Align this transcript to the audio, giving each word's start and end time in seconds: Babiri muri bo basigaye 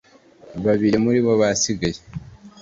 Babiri 0.65 0.97
muri 1.03 1.19
bo 1.25 1.33
basigaye 1.41 1.99